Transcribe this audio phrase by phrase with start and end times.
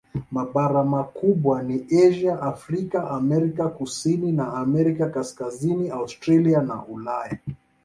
[0.31, 7.37] Mabara makubwa ni Asia, Afrika, Amerika Kusini na Amerika Kaskazini, Australia na Ulaya.